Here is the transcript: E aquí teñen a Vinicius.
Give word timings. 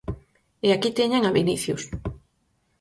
E 0.67 0.67
aquí 0.75 0.89
teñen 0.99 1.23
a 1.25 1.33
Vinicius. 1.37 1.83